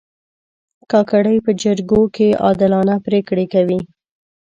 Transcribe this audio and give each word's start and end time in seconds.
کاکړي 0.91 1.35
په 1.45 1.51
جرګو 1.61 2.01
کې 2.15 2.27
عادلانه 2.45 2.95
پرېکړې 3.05 3.45
کوي. 3.53 3.79